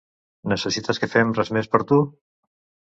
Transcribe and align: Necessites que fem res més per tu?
Necessites 0.53 1.01
que 1.03 1.11
fem 1.17 1.37
res 1.41 1.55
més 1.59 1.73
per 1.77 1.85
tu? 1.93 2.03